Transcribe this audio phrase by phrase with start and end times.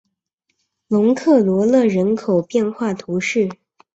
[0.87, 3.47] 龙克罗勒人口变化图示